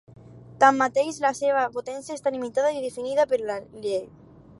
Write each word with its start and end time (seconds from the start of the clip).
Tanmateix, 0.61 1.19
la 1.25 1.31
seva 1.39 1.65
potència 1.75 2.15
està 2.19 2.33
limitada 2.37 2.73
i 2.79 2.81
definida 2.87 3.27
per 3.35 3.41
la 3.51 3.59
llei. 3.85 4.03